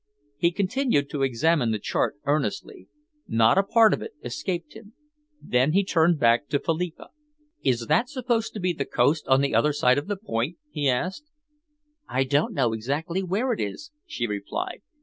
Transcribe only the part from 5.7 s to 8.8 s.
he turned back to Philippa. "Is that supposed to be